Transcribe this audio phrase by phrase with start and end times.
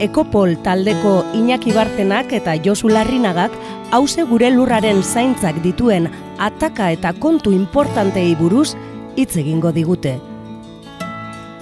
[0.00, 3.52] Ekopol taldeko Iñaki Bartenak eta Josu Larrinagak
[3.92, 6.06] hause gure lurraren zaintzak dituen
[6.40, 8.72] ataka eta kontu importantei buruz
[9.20, 10.14] hitz egingo digute.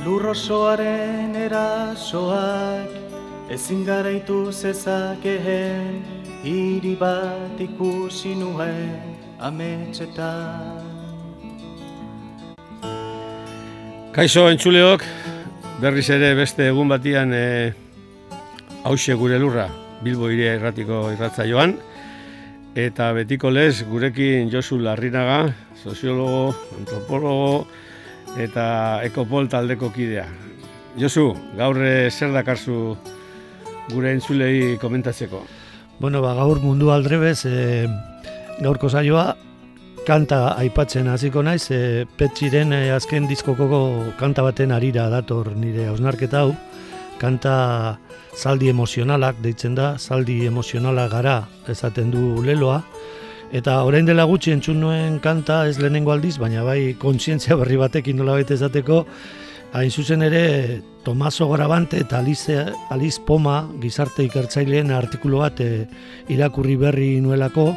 [0.05, 2.95] Lurrosoaren erasoak
[3.51, 5.99] ezin garaitu zezakeen
[6.45, 10.87] hiri bat ikusi nuen ametxetan.
[14.15, 15.03] Kaixo entzuleok,
[15.83, 17.45] berriz ere beste egun batian e,
[18.85, 19.69] hause gure lurra,
[20.03, 21.77] Bilbo iria irratiko irratza joan,
[22.79, 27.67] eta betiko lez gurekin Josu Larrinaga, soziologo, antropologo
[28.39, 30.27] eta ekopol taldeko kidea.
[30.99, 32.97] Josu, gaur eh, zer dakarzu
[33.93, 35.43] gure entzulei komentatzeko?
[35.99, 37.87] Bueno, ba, gaur mundu aldrebez, e,
[38.63, 39.33] gaurko saioa,
[40.07, 43.81] kanta aipatzen hasiko naiz, e, petxiren e, azken diskokoko
[44.21, 46.53] kanta baten arira dator nire hausnarketa hau,
[47.19, 47.99] kanta
[48.37, 52.83] zaldi emozionalak deitzen da, zaldi emozionala gara esaten du leloa,
[53.53, 58.19] eta orain dela gutxi entzun nuen kanta ez lehenengo aldiz, baina bai kontzientzia berri batekin
[58.21, 59.05] nola baita esateko,
[59.73, 65.87] hain zuzen ere Tomaso Grabante eta Alice, Alice Poma gizarte ikertzaileen artikulu bat e,
[66.29, 67.71] irakurri berri nuelako,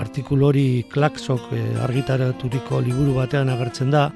[0.00, 4.10] artikulu hori Klaksok e, argitaraturiko liburu batean agertzen da,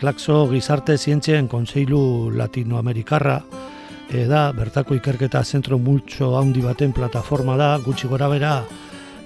[0.00, 3.34] Klakso gizarte zientzien konseilu latinoamerikarra,
[4.10, 8.54] da, bertako ikerketa zentro multxo handi baten plataforma da, gutxi gora bera,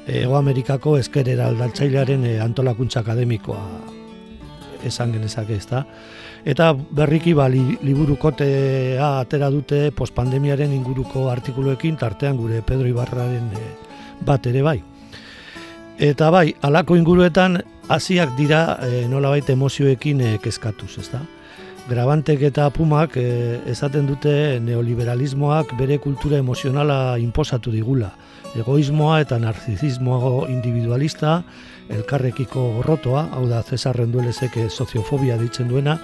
[0.07, 3.63] Ego Amerikako eskerera aldaltzailearen e, antolakuntza akademikoa
[4.85, 5.81] esan genezak ez da.
[6.45, 13.49] Eta berriki ba, li, liburu kotea atera dute postpandemiaren inguruko artikuluekin, tartean gure Pedro Ibarraren
[13.57, 13.71] e,
[14.21, 14.77] bat ere bai.
[15.97, 21.23] Eta bai, alako inguruetan hasiak dira e, nolabait emozioekin e, kezkatuz, ez da?
[21.85, 24.31] Grabantek eta Pumak e, esaten dute
[24.65, 28.09] neoliberalismoak bere kultura emozionala inposatu digula.
[28.57, 31.43] Egoismoa eta narzizismoa individualista,
[31.93, 35.99] elkarrekiko gorrotoa, hau da Cesarren duelezek soziofobia ditzen duena,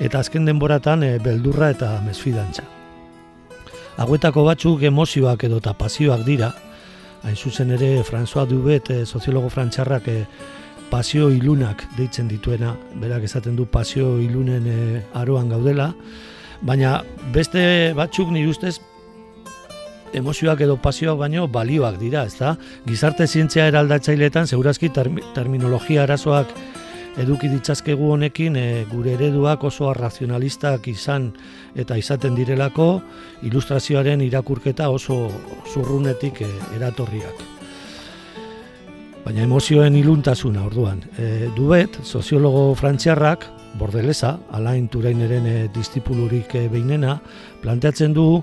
[0.00, 2.66] eta azken denboratan e, beldurra eta mesfidantza.
[4.02, 6.50] Hauetako batzuk emozioak edo eta pasioak dira,
[7.22, 10.24] hain zuzen ere François Dubet, e, soziologo frantxarrak e,
[10.90, 15.92] pasio ilunak deitzen dituena, berak esaten du pasio ilunen e, aroan gaudela,
[16.60, 17.00] baina
[17.32, 18.80] beste batzuk nire ustez
[20.12, 22.56] emozioak edo pasioak baino balioak dira, ezta?
[22.86, 26.50] Gizarte zientzia eraldatzaileetan segurazki terminologia arazoak
[27.20, 31.30] eduki ditzazkegu honekin e, gure ereduak oso arrazionalistak izan
[31.78, 32.90] eta izaten direlako
[33.46, 35.22] ilustrazioaren irakurketa oso
[35.72, 37.59] zurrunetik e, eratorriak
[39.24, 41.02] baina emozioen iluntasuna orduan.
[41.18, 43.46] E, dubet, soziologo frantziarrak,
[43.78, 47.18] bordeleza, alain turaineren e, distipulurik e, behinena,
[47.62, 48.40] planteatzen du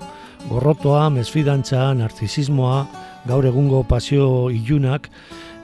[0.48, 2.86] gorrotoa, mesfidantza, narzisismoa,
[3.28, 5.10] gaur egungo pasio ilunak,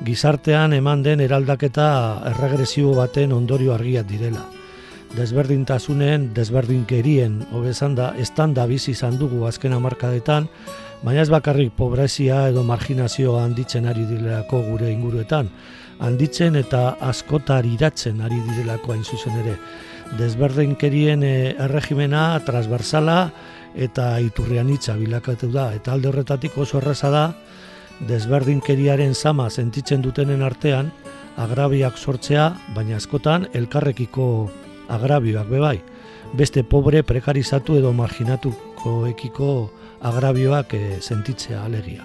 [0.04, 1.88] gizartean eman den eraldaketa
[2.34, 4.42] erregresibo baten ondorio argiak direla.
[5.14, 10.48] Desberdintasunen, desberdinkerien, hobezan da, estanda bizi izan dugu azken amarkadetan,
[11.02, 15.50] baina ez bakarrik pobrezia edo marginazioa handitzen ari direlako gure inguruetan,
[16.00, 19.56] handitzen eta askotar iratzen ari direlako hain zuzen ere.
[20.18, 23.30] Desberdinkerien eh, erregimena transversala
[23.74, 27.24] eta iturrian itza bilakatu da, eta alde horretatik oso erreza da,
[28.08, 30.92] desberdinkeriaren sama sentitzen dutenen artean,
[31.36, 34.28] agrabiak sortzea, baina askotan elkarrekiko
[34.94, 35.78] agrabioak bebai,
[36.34, 39.48] beste pobre prekarizatu edo marginatuko ekiko
[40.04, 42.04] agrabioak e, sentitzea alegia.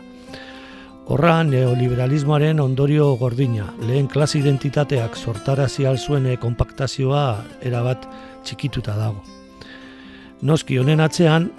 [1.09, 7.23] Horra neoliberalismoaren ondorio gordina, lehen klase identitateak sortarazi alzuen e, kompaktazioa
[7.65, 8.05] erabat
[8.45, 9.23] txikituta dago.
[10.41, 11.49] Noski honen atzean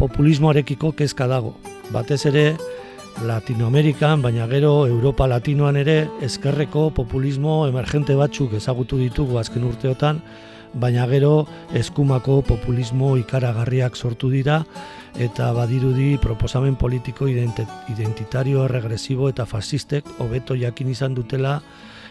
[0.00, 1.54] populismoarekiko kezka dago,
[1.94, 2.46] batez ere
[3.22, 10.18] Latinoamerikan, baina gero Europa Latinoan ere ezkerreko populismo emergente batzuk ezagutu ditugu azken urteotan,
[10.74, 14.64] baina gero eskumako populismo ikaragarriak sortu dira
[15.14, 21.60] eta badirudi proposamen politiko identitario, regresibo eta fasistek hobeto jakin izan dutela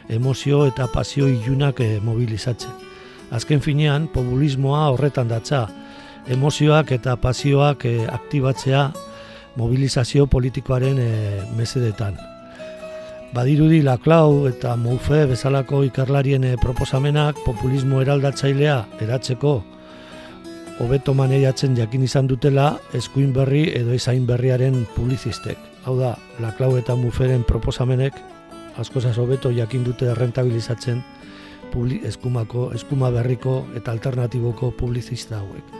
[0.09, 2.71] emozio eta pasio ilunak e, mobilizatzen.
[3.31, 5.67] Azken finean, populismoa horretan datza,
[6.27, 8.91] emozioak eta pasioak e, aktibatzea
[9.55, 11.09] mobilizazio politikoaren e,
[11.57, 12.32] mesedetan.
[13.33, 19.53] Badirudi La Clau eta Moufe bezalako ikerlarien e, proposamenak populismo eraldatzailea eratzeko
[20.83, 25.57] hobeto maneiatzen jakin izan dutela eskuin berri edo izain berriaren publizistek.
[25.85, 28.13] Hau da, La Clau eta Mouferen proposamenek
[28.77, 31.01] askozaz hobeto jakin dute rentabilizatzen
[31.73, 35.73] publi, eskumako, eskuma berriko eta alternatiboko publizista hauek.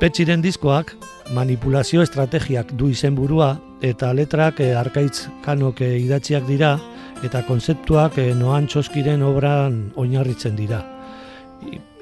[0.00, 0.92] Petxiren diskoak
[1.32, 6.76] manipulazio estrategiak du izenburua eta letrak e, arkaitz kanok e, idatziak dira
[7.24, 10.82] eta konzeptuak e, noan txoskiren obran oinarritzen dira.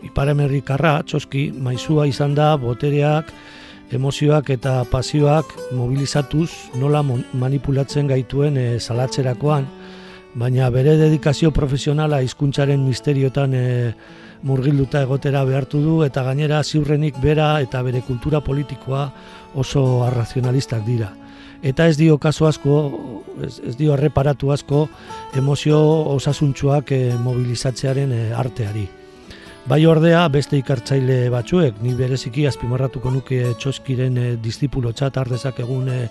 [0.05, 3.31] Iparemerrikarra txoski maizua izan da botereak,
[3.95, 6.51] emozioak eta pasioak mobilizatuz
[6.81, 9.67] nola manipulatzen gaituen e, salatzerakoan,
[10.35, 13.67] baina bere dedikazio profesionala hizkuntzaren misteriotan e,
[14.45, 19.07] murgilduta egotera behartu du eta gainera ziurrenik bera eta bere kultura politikoa
[19.55, 21.13] oso arrazionalistak dira.
[21.65, 22.75] Eta ez dio kaso asko,
[23.43, 24.85] ez, ez dio erreparatu asko
[25.37, 25.79] emozio
[26.13, 28.85] osasuntsuak e, mobilizatzearen e, arteari.
[29.65, 35.89] Bai ordea beste ikartzaile batzuek, ni bereziki azpimarratuko nuke txoskiren e, distipulo txat ardezak egun
[35.89, 36.03] e,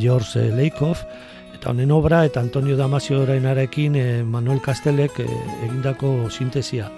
[0.00, 1.06] George Leikov,
[1.54, 5.30] eta honen obra eta Antonio Damasio orainarekin e, Manuel Castelek e,
[5.68, 6.90] egindako sintesia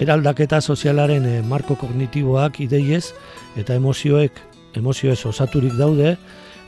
[0.00, 3.12] eraldaketa sozialaren eh, marko kognitiboak ideiez
[3.60, 4.40] eta emozioek
[4.78, 6.16] emozioez osaturik daude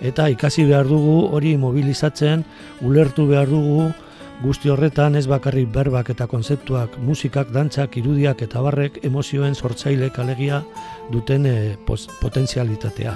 [0.04, 2.44] eta ikasi behar dugu hori mobilizatzen,
[2.84, 3.88] ulertu behar dugu
[4.42, 10.62] guzti horretan ez bakarrik berbak eta konzeptuak, musikak, dantzak, irudiak eta barrek emozioen sortzaile kalegia
[11.12, 11.56] duten e,
[11.86, 13.14] potentzialitatea.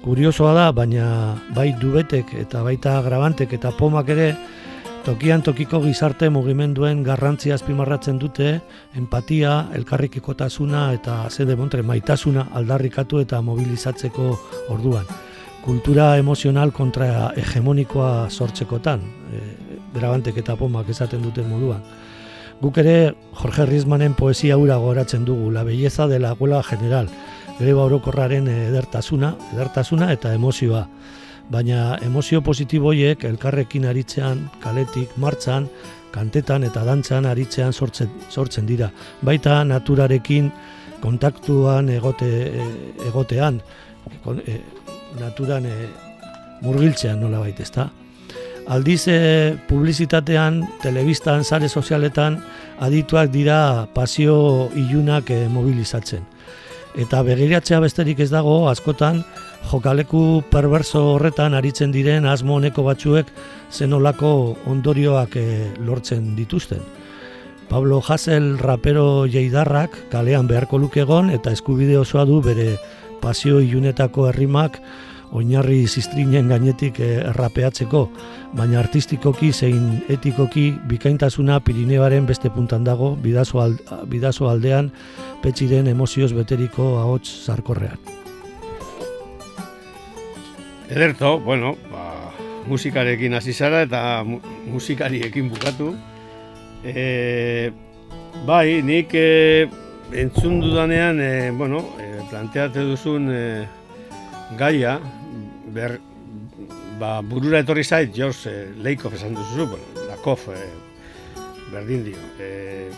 [0.00, 1.06] Kuriosoa da, baina
[1.56, 4.32] bai dubetek eta baita grabantek eta pomak ere
[5.00, 8.50] Tokian tokiko gizarte mugimenduen garrantzia azpimarratzen dute,
[9.00, 14.28] empatia, elkarrikikotasuna eta zede montre maitasuna aldarrikatu eta mobilizatzeko
[14.76, 15.08] orduan.
[15.64, 19.02] Kultura emozional kontra hegemonikoa sortzekotan,
[19.32, 19.40] e,
[19.94, 21.82] berabantek eta pomak esaten duten moduan.
[22.60, 27.08] Guk ere Jorge Rizmanen poesia ura goratzen dugu, la belleza de la abuela general,
[27.58, 30.86] greba orokorraren edertasuna, edertasuna eta emozioa
[31.50, 35.66] baina emozio positiboiek elkarrekin aritzean, kaletik, martzan,
[36.14, 38.90] kantetan eta dantzan aritzean sortzen, sortzen dira.
[39.26, 40.50] Baita naturarekin
[41.02, 42.68] kontaktuan egote, e,
[43.08, 43.60] egotean,
[44.46, 44.60] e,
[45.18, 45.74] naturan e,
[46.62, 47.88] murgiltzean nola baita, ezta?
[48.70, 52.38] Aldiz e, publizitatean, telebistan, sare sozialetan,
[52.78, 56.22] adituak dira pasio ilunak e, mobilizatzen.
[56.98, 59.24] Eta begiratzea besterik ez dago, askotan,
[59.70, 63.28] jokaleku perverso horretan aritzen diren asmo honeko batzuek
[63.70, 65.46] zenolako ondorioak e,
[65.86, 66.82] lortzen dituzten.
[67.70, 72.72] Pablo Hassel rapero jeidarrak kalean beharko lukegon eta eskubide osoa du bere
[73.20, 74.80] pasio ilunetako herrimak
[75.32, 78.04] oinarri ziztrinen gainetik eh, errapeatzeko,
[78.56, 83.62] baina artistikoki zein etikoki bikaintasuna Pirineoaren beste puntan dago bidazo,
[84.10, 84.90] bidazo aldean
[85.42, 87.98] petxiren emozioz beteriko ahots zarkorrean.
[90.90, 92.32] Ederto, bueno, ba,
[92.66, 95.92] musikarekin hasi zara eta musikariekin bukatu.
[96.82, 97.70] E,
[98.46, 99.68] bai, nik e,
[100.12, 103.66] entzun dudanean, e, bueno, e, planteate duzun e,
[104.58, 104.98] gaia,
[105.74, 105.98] ber,
[106.98, 110.64] ba, burura etorri zait, George e, Leikov esan duzu, bueno, Lakov, e,
[111.70, 112.24] berdin dio.
[112.38, 112.90] E,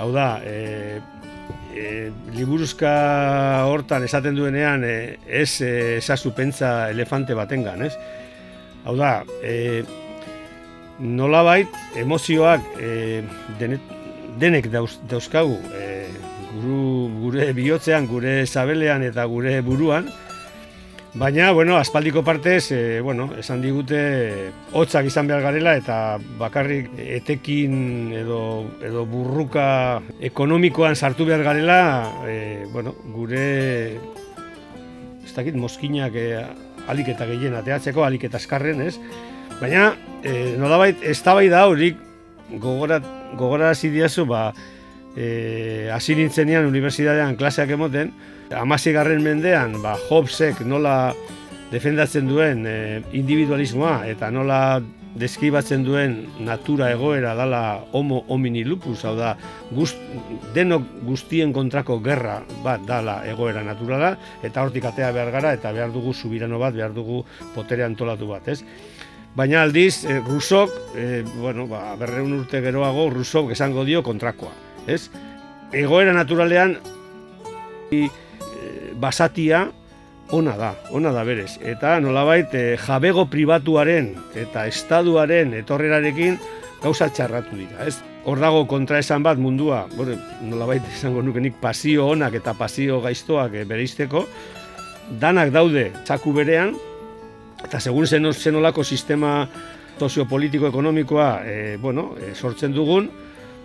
[0.00, 1.00] hau da, e,
[1.76, 2.92] e, liburuzka
[3.68, 4.96] hortan esaten duenean e,
[5.28, 7.94] ez e, esazu pentsa elefante batengan, ez?
[8.84, 9.82] Hau da, e,
[10.98, 13.22] nolabait emozioak e,
[13.60, 13.92] denet,
[14.40, 15.86] denek dauz, dauzkagu e,
[16.52, 20.10] guru, gure bihotzean, gure zabelean eta gure buruan,
[21.14, 23.98] Baina, bueno, aspaldiko partez, e, bueno, esan digute
[24.72, 25.96] hotzak izan behar garela eta
[26.40, 28.38] bakarrik etekin edo,
[28.80, 33.44] edo burruka ekonomikoan sartu behar garela, e, bueno, gure,
[35.20, 36.30] ez dakit, moskinak e,
[36.88, 38.96] alik eta gehien ateatzeko, alik eta eskarren, ez?
[39.60, 39.90] Baina,
[40.24, 42.00] e, nolabait, ez da horik
[42.56, 43.04] gogorat,
[43.36, 44.54] gogorarazi diazu, ba,
[45.16, 48.12] e, hasi nintzenean unibertsitatean klaseak emoten,
[48.52, 51.14] Amasigarren mendean, ba, Hobbesek nola
[51.72, 52.74] defendatzen duen e,
[53.16, 54.82] individualismoa eta nola
[55.18, 59.34] deskribatzen duen natura egoera dala homo homini lupus, hau da,
[59.72, 59.98] gust,
[60.56, 64.14] denok guztien kontrako gerra bat dala egoera naturala,
[64.44, 67.22] eta hortik atea behar gara, eta behar dugu subirano bat, behar dugu
[67.54, 68.62] potere antolatu bat, ez?
[69.36, 74.52] Baina aldiz, e, Rusok, e, bueno, ba, berreun urte geroago, Rusok esango dio kontrakoa,
[74.86, 75.08] ez?
[75.72, 76.76] Egoera naturalean
[77.92, 78.08] e,
[79.00, 79.66] basatia
[80.32, 81.58] ona da, ona da berez.
[81.60, 86.38] Eta nolabait e, jabego pribatuaren eta estaduaren etorrerarekin
[86.82, 87.98] gauza txarratu dira, ez?
[88.24, 93.58] Hor dago kontraesan bat mundua, bore, nolabait esango nuke nik pasio onak eta pasio gaiztoak
[93.60, 94.24] e, bereizteko,
[95.20, 96.72] danak daude txaku berean,
[97.62, 99.42] eta segun zen, zenolako sistema
[99.98, 103.10] soziopolitiko-ekonomikoa e, bueno, e, sortzen dugun,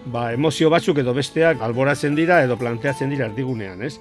[0.05, 3.97] ba, emozio batzuk edo besteak alboratzen dira edo planteatzen dira erdigunean, ez?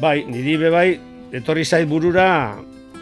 [0.00, 0.88] Bai, niri be bai,
[1.36, 2.56] etorri zait burura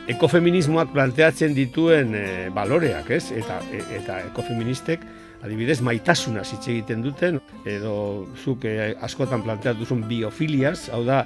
[0.08, 3.28] ekofeminismoak planteatzen dituen e, baloreak, ez?
[3.36, 5.04] Eta, e, eta ekofeministek,
[5.44, 11.24] adibidez, maitasuna hitz egiten duten, edo zuk e, askotan planteatu duzun biofiliaz, hau da,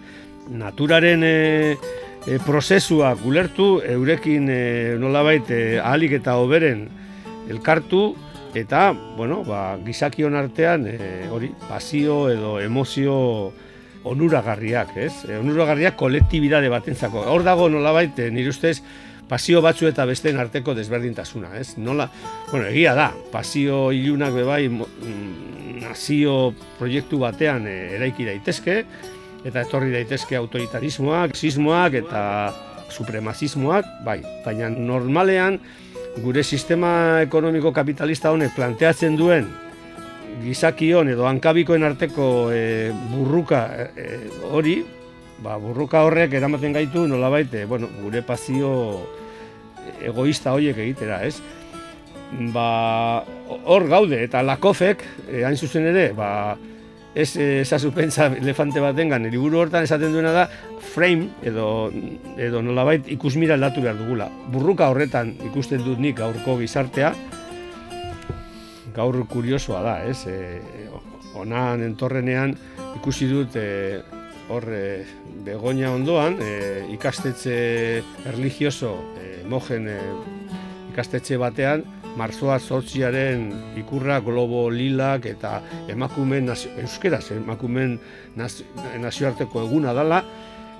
[0.50, 1.37] naturaren e,
[2.26, 4.62] e, prozesua gulertu, eurekin e,
[5.00, 6.88] nolabait e, ahalik eta oberen
[7.50, 8.12] elkartu,
[8.54, 13.52] eta, bueno, ba, gizakion artean, e, hori, pasio edo emozio
[14.04, 15.12] onuragarriak, ez?
[15.28, 17.25] E, onuragarriak kolektibidade batentzako.
[17.32, 18.78] Hor dago nolabait, e, nire ustez,
[19.28, 21.76] pasio batzu eta besteen arteko desberdintasuna, ez?
[21.78, 22.09] Nola,
[22.50, 28.82] bueno, egia da, pasio ilunak bebai mm, nazio proiektu batean e, eraiki daitezke,
[29.42, 32.23] eta etorri daitezke autoritarismoak, sismoak eta
[32.92, 35.59] supremazismoak, bai, baina normalean
[36.21, 39.47] gure sistema ekonomiko kapitalista honek planteatzen duen
[40.42, 43.62] gizakion edo hankabikoen arteko e, burruka
[43.97, 44.07] e,
[44.50, 44.76] hori,
[45.42, 48.73] ba, burruka horrek eramaten gaitu nolabait, e, bueno, gure pasio
[50.02, 51.37] egoista horiek egitera, ez?
[52.54, 53.25] Ba,
[53.69, 56.57] hor gaude, eta lakofek, e, hain zuzen ere, ba,
[57.14, 60.47] ez ezazu pentsa elefante batengan, eriburu hortan esaten duena da,
[60.95, 61.90] frame, edo,
[62.40, 64.31] edo nolabait ikusmira aldatu behar dugula.
[64.52, 67.12] Burruka horretan ikusten dut nik gaurko gizartea,
[68.97, 70.25] gaur kuriosoa da, ez?
[70.28, 70.61] E,
[71.37, 72.57] onan entorrenean
[72.99, 74.00] ikusi dut e,
[74.52, 74.85] hor e,
[75.45, 76.52] begonia ondoan e,
[76.97, 77.57] ikastetxe
[78.28, 79.99] erligioso e, mojen e,
[80.92, 81.85] ikastetxe batean
[82.16, 83.47] marzoa sortziaren
[83.81, 85.61] ikurra globo lilak eta
[85.92, 87.99] emakumen euskeraz emakumen
[88.37, 90.23] nazioarteko eguna dala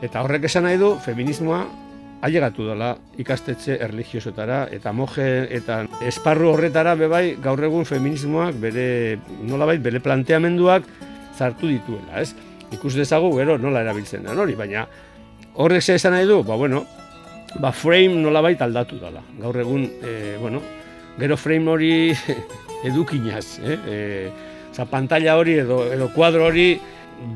[0.03, 1.63] eta horrek esan nahi du feminismoa
[2.23, 8.87] ailegatu dela ikastetxe erligiosotara eta moje eta esparru horretara bebai gaur egun feminismoak bere
[9.43, 10.87] nolabait bere planteamenduak
[11.37, 12.35] zartu dituela, ez?
[12.73, 14.87] Ikus dezagu gero nola erabiltzen da hori, baina
[15.55, 16.85] horrek ze esan nahi du, ba bueno,
[17.61, 19.23] ba frame nolabait aldatu dela.
[19.41, 20.63] Gaur egun, e, bueno,
[21.19, 21.93] gero frame hori
[22.89, 23.79] edukinaz, eh?
[23.87, 23.99] E,
[24.73, 26.81] Osa, pantalla hori edo, edo kuadro hori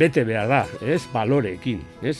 [0.00, 1.02] bete behar da, ez?
[1.12, 2.16] Baloreekin, ez?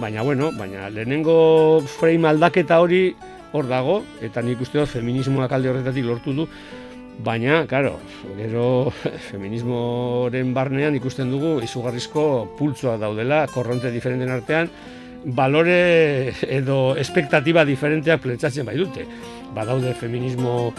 [0.00, 3.10] Baina, bueno, baina lehenengo frame aldaketa hori
[3.52, 6.46] hor dago, eta nik uste dut feminismoak alde horretatik lortu du,
[7.24, 7.98] baina, karo,
[8.38, 8.64] gero
[9.28, 12.24] feminismoren barnean ikusten dugu izugarrizko
[12.56, 14.72] pultzoa daudela, korronte diferenten artean,
[15.24, 19.04] balore edo espektatiba diferenteak pletzatzen bai dute.
[19.54, 20.72] Badaude feminismo,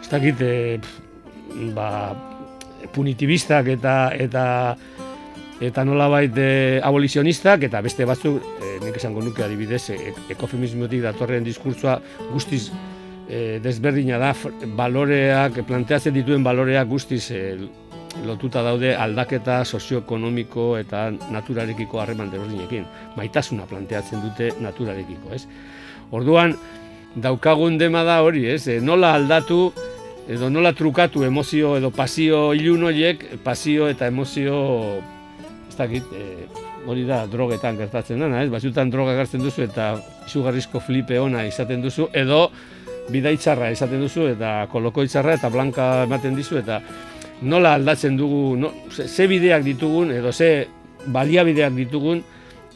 [0.00, 0.78] ez dakit, e,
[1.74, 1.88] ba,
[2.92, 4.44] punitibistak eta eta
[5.62, 11.46] eta nolabait e, abolizionistak eta beste batzuk e, nik esango nuke adibidez e, ekofemismotik datorren
[11.46, 12.00] diskurtsoa
[12.32, 12.66] guztiz
[13.28, 14.34] e, desberdina da
[14.76, 17.42] baloreak planteatzen dituen baloreak guztiz e,
[18.26, 22.84] lotuta daude aldaketa sozioekonomiko eta naturarekiko harreman desberdinekin
[23.16, 25.46] maitasuna planteatzen dute naturarekiko, ez?
[26.14, 26.54] Orduan
[27.14, 28.66] daukagun dema da hori, ez?
[28.68, 29.72] E, nola aldatu
[30.28, 34.56] edo nola trukatu emozio edo pasio ilun horiek, pasio eta emozio
[35.68, 36.46] ez dakit, e,
[36.86, 38.50] hori da drogetan gertatzen dena, ez?
[38.52, 39.94] Batzutan droga gertzen duzu eta
[40.26, 42.48] izugarrizko flipe ona izaten duzu, edo
[43.12, 46.80] bidaitzarra izaten duzu eta kolokoitzarra eta blanka ematen dizu eta
[47.44, 50.66] nola aldatzen dugu, no, ze, bideak ditugun edo ze
[51.12, 52.22] baliabideak ditugun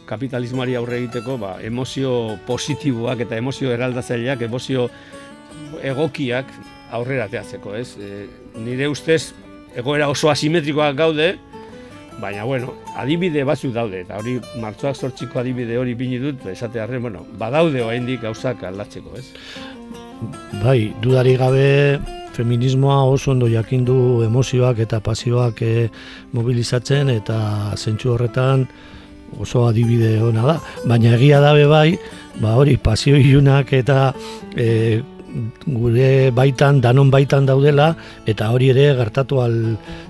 [0.09, 4.89] kapitalismoari aurre egiteko ba, emozio positiboak eta emozio eraldatzaileak, emozio
[5.85, 6.51] egokiak
[6.97, 7.93] aurrera teatzeko, ez?
[8.01, 8.27] E,
[8.65, 9.35] nire ustez
[9.77, 11.35] egoera oso asimetrikoak gaude,
[12.19, 17.05] Baina, bueno, adibide batzuk daude, eta hori martzoak sortxiko adibide hori bini dut, esate harren,
[17.05, 19.29] bueno, badaude oraindik gauzak aldatzeko, ez?
[20.65, 21.69] Bai, dudari gabe
[22.35, 25.89] feminismoa oso ondo jakindu emozioak eta pasioak e,
[26.35, 27.39] mobilizatzen eta
[27.77, 28.67] zentsu horretan
[29.41, 30.57] oso adibide ona da.
[30.87, 31.99] Baina egia dabe bai,
[32.41, 34.13] ba hori pasio ilunak eta
[34.57, 35.03] e,
[35.67, 37.91] gure baitan, danon baitan daudela,
[38.27, 39.59] eta hori ere gertatu al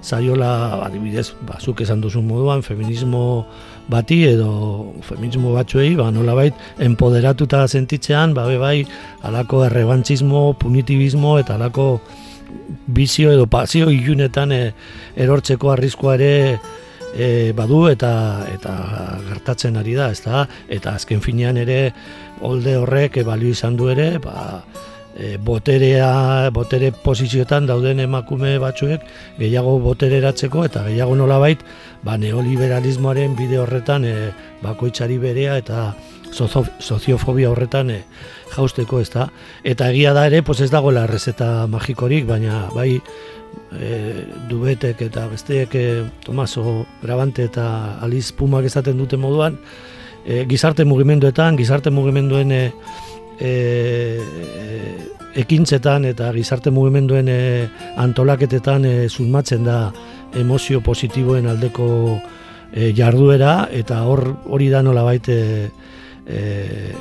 [0.03, 3.47] zaiola, adibidez, bazuk esan duzun moduan, feminismo
[3.89, 8.87] bati edo feminismo batzuei, ba, nola bait, empoderatuta sentitzean, ba, bai,
[9.27, 11.99] alako errebantzismo, punitibismo, eta alako
[12.87, 14.63] bizio edo pasio ilunetan e,
[15.17, 16.33] erortzeko arriskoa ere
[17.15, 18.12] e, badu eta
[18.53, 18.75] eta
[19.29, 20.47] gertatzen ari da, ezta?
[20.69, 21.93] Eta azken finean ere
[22.41, 24.62] olde horrek balio izan du ere, ba,
[25.19, 29.05] e, boterea, botere posizioetan dauden emakume batzuek
[29.38, 31.65] gehiago botereratzeko eta gehiago nolabait
[32.05, 34.15] ba, neoliberalismoaren bide horretan e,
[34.62, 35.91] bakoitzari berea eta
[36.33, 38.03] soziofobia horretan e,
[38.55, 39.29] jausteko ez da.
[39.65, 45.75] Eta egia da ere, pues ez dagoela errezeta magikorik, baina bai e, dubetek eta besteek
[45.75, 45.87] e,
[46.25, 49.59] Tomaso Grabante eta Aliz Pumak esaten dute moduan,
[50.25, 52.65] e, gizarte mugimenduetan, gizarte mugimenduen e,
[53.41, 53.53] e,
[55.39, 57.41] ekintzetan eta gizarte mugimenduen e,
[58.01, 59.79] antolaketetan e, zulmatzen da
[60.37, 61.89] emozio positiboen aldeko
[62.73, 65.71] e, jarduera eta hor hori da nola baite
[66.29, 66.93] e,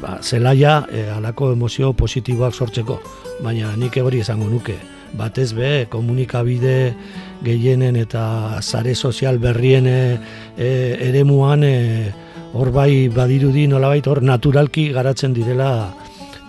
[0.00, 3.00] ba, zelaia e, alako emozio positiboak sortzeko
[3.42, 4.76] baina nik hori esango nuke
[5.16, 6.94] batez be komunikabide
[7.44, 10.18] gehienen eta sare sozial berrien e,
[11.08, 11.76] eremuan e,
[12.52, 15.92] hor bai badirudi nolabait hor naturalki garatzen direla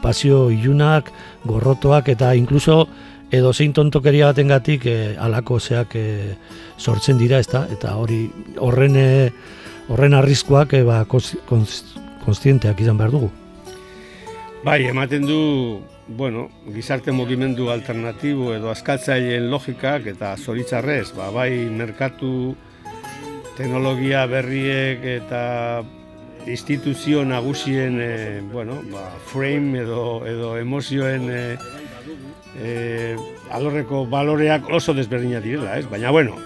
[0.01, 1.11] pasio ilunak,
[1.45, 2.87] gorrotoak eta inkluso
[3.31, 6.35] edo zein tontokeria batengatik e, alako zeak e,
[6.77, 7.65] sortzen dira, ezta?
[7.71, 8.27] Eta hori
[8.63, 8.95] horren
[9.87, 11.05] horren arriskuak e, ba
[12.27, 13.31] kontzienteak izan behar dugu.
[14.65, 15.39] Bai, ematen du,
[16.19, 22.55] bueno, gizarte mugimendu alternatibo edo askatzaileen logikak eta zoritzarrez, ba, bai merkatu
[23.57, 25.43] teknologia berriek eta
[26.47, 28.11] instituzio nagusien e,
[28.51, 31.41] bueno, ba, frame edo, edo emozioen e,
[32.59, 32.71] e,
[33.51, 35.87] alorreko baloreak oso desberdinak direla, ez?
[35.91, 36.37] Baina, bueno,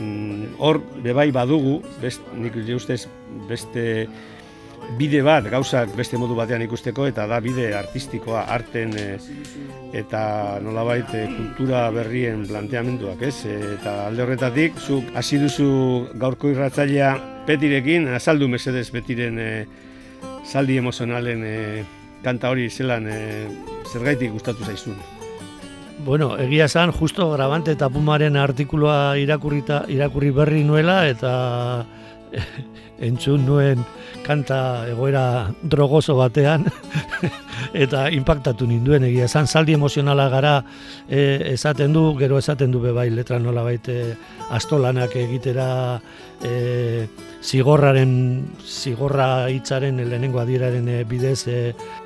[0.00, 3.06] mm, hor, bebai badugu, best, nik ustez
[3.48, 4.08] beste
[4.98, 9.06] bide bat gauzak beste modu batean ikusteko eta da bide artistikoa, arten e,
[9.96, 10.22] eta
[10.64, 13.44] nolabait e, kultura berrien planteamenduak, ez?
[13.46, 15.68] E, eta alde horretatik, zuk hasi duzu
[16.18, 17.12] gaurko irratzailea
[17.48, 19.52] petirekin, azaldu mesedez betiren e,
[20.44, 21.58] saldi emozionalen e,
[22.24, 23.20] kanta hori zelan e,
[23.92, 24.98] zergaitik gustatu zaizun.
[26.04, 31.32] Bueno, egia esan, justo grabante eta pumaren artikuloa irakurrita, irakurri berri nuela eta
[33.08, 33.84] entzun nuen
[34.26, 36.66] kanta egoera drogoso batean
[37.84, 40.54] eta impactatu ninduen egia esan saldi emozionala gara
[41.08, 44.16] e, esaten du, gero esaten du bebai letra nola baite
[44.50, 45.68] astolanak egitera
[46.42, 47.06] e,
[47.42, 48.12] zigorraren
[48.66, 51.58] zigorra hitzaren lehenengo adieraren e, bidez e,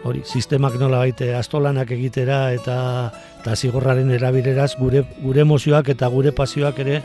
[0.05, 2.79] hori sistemak nola baite astolanak egitera eta
[3.43, 7.01] eta zigorraren erabileraz gure, gure emozioak eta gure pasioak ere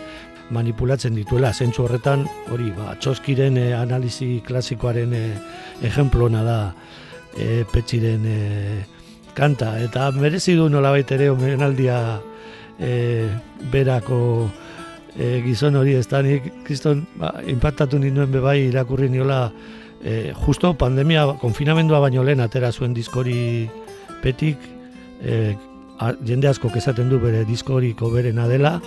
[0.52, 1.54] manipulatzen dituela.
[1.54, 5.24] Zentsu horretan hori ba txoskiren e, analisi klasikoaren e,
[5.88, 6.60] ejemplona da
[7.38, 8.40] e, petxiren e,
[9.38, 9.76] kanta.
[9.84, 11.98] Eta merezi du nolabait ere omenaldia
[12.80, 13.28] e,
[13.72, 14.22] berako
[15.18, 19.48] e, gizon hori ez da nik kriston ba, impactatu ninduen bebai irakurri niola
[20.04, 23.68] e, justo pandemia konfinamendua baino lehen atera zuen diskori
[24.24, 24.58] petik
[25.22, 25.56] e,
[26.26, 28.80] jende asko esaten du bere diskoriko berena dela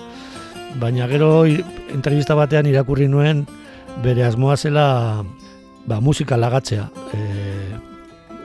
[0.78, 3.46] baina gero entrevista batean irakurri nuen
[4.04, 5.24] bere asmoa zela
[5.86, 6.88] ba, musika lagatzea.
[7.14, 7.20] E,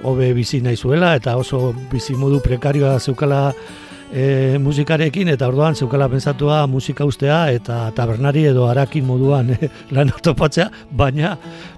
[0.04, 3.54] hobe bizi nahi zuela eta oso bizi modu prekarioa zeukala
[4.14, 10.14] e, musikarekin eta orduan zeukala pensatua musika ustea eta tabernari edo arakin moduan e, lan
[10.22, 11.36] topatzea, baina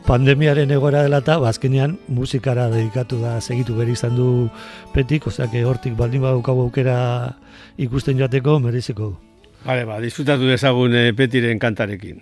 [0.07, 4.49] pandemiaren egora dela eta bazkenean musikara dedikatu da segitu beri izan du
[4.93, 6.97] petik, ozak hortik baldin badukagu aukera
[7.77, 9.26] ikusten joateko mereziko du.
[9.67, 12.21] Bale, ba, disfrutatu dezagun eh, petiren kantarekin.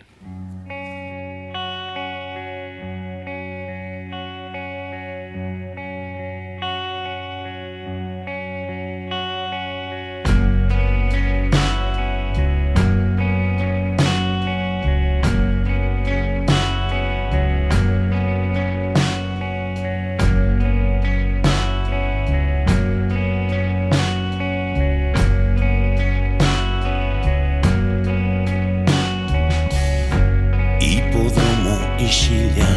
[32.16, 32.72] isila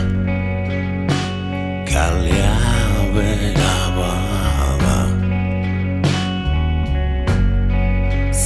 [1.90, 2.56] kalea
[3.14, 4.98] bera bada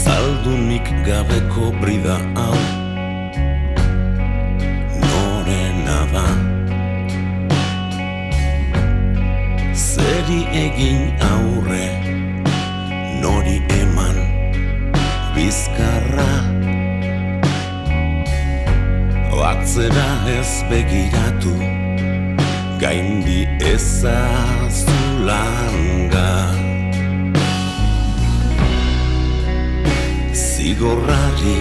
[0.01, 2.59] Zaldunik gabeko brida hau
[5.07, 6.27] norena da
[9.87, 11.01] Zeri egin
[11.33, 11.89] aurre
[13.25, 14.19] nori eman
[15.35, 15.92] bizka
[19.73, 20.09] atzera
[20.39, 21.55] ez begiratu
[22.81, 23.41] gaindi
[23.73, 26.33] ezazu langa
[30.33, 31.61] zigorrari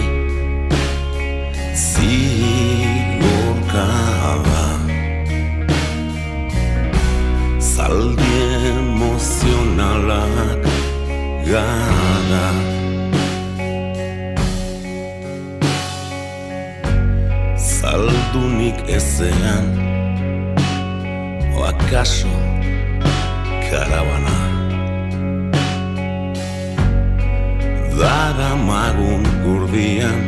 [1.74, 2.11] zigorrari
[22.02, 22.34] Oakaso
[23.70, 24.38] karabana
[27.94, 30.18] Dara magun gurdian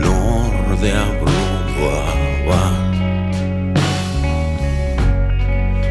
[0.00, 2.00] Nordea brua
[2.48, 2.64] ba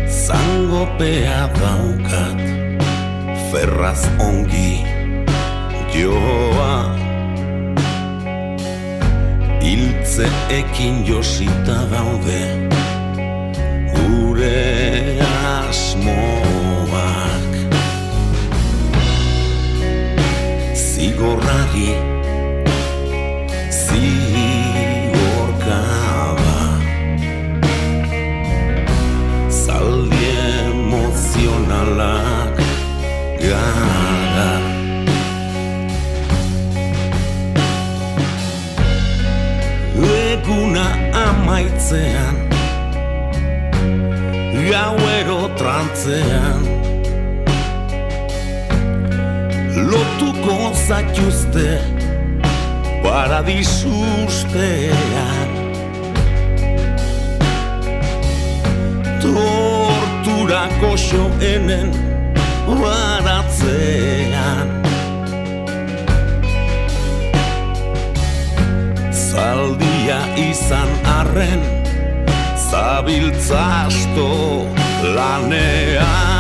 [0.09, 2.41] Zangopea daukat
[3.53, 4.81] Ferraz ongi
[5.93, 6.97] joa
[9.61, 12.71] Hiltze ekin josita daude
[14.07, 15.21] Gure
[15.61, 17.51] asmoak.
[20.73, 21.89] Zigorrari
[25.29, 25.61] Zigorkaba.
[29.49, 30.25] Zaldi
[30.65, 32.57] emozionalak
[33.41, 34.51] gara.
[40.41, 40.85] Eguna
[41.25, 42.35] amaitzean
[44.71, 46.63] Gauero trantzean.
[49.89, 50.55] Lotuko
[50.87, 51.67] zaituzte
[53.03, 55.49] Paradisustean
[59.19, 61.91] Torturako xoenen
[62.79, 64.67] Baratzean.
[69.11, 70.87] Zaldia izan
[71.19, 71.80] arren
[72.71, 74.65] Zabiltza asto
[75.15, 76.30] lanean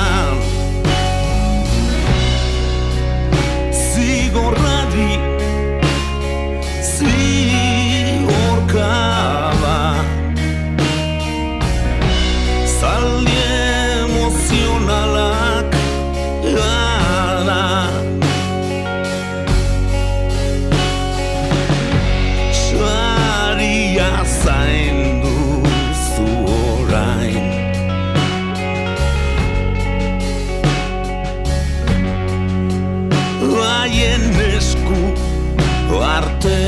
[36.21, 36.60] artean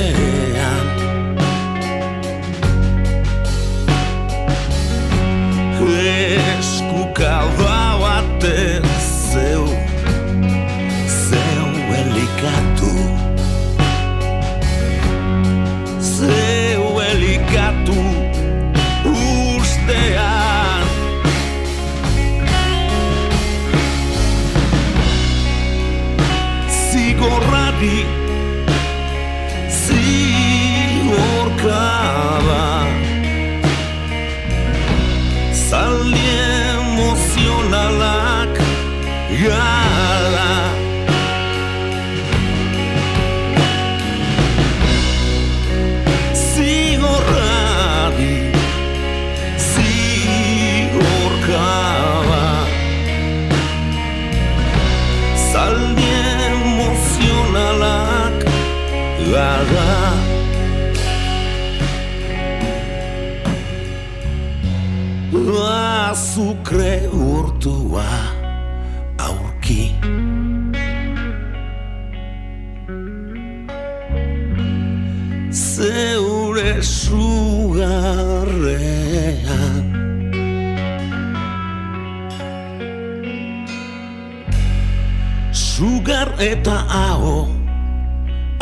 [86.64, 87.52] eta aho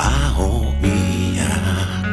[0.02, 2.10] Aho biak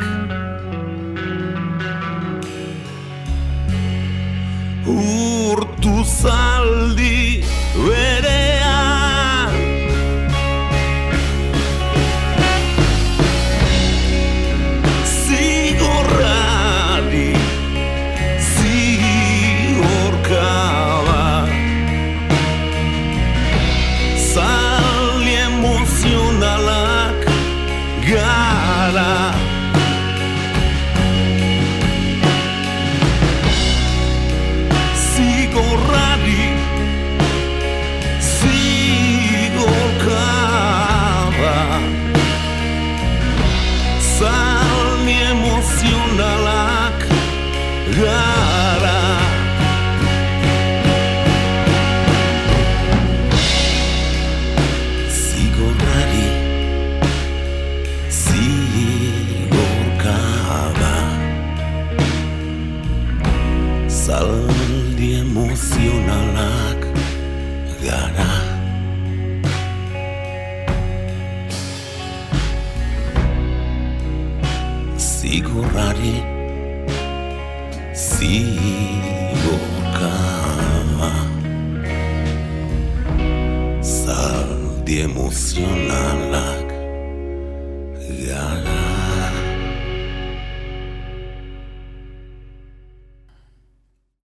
[4.84, 7.40] urtu zaldi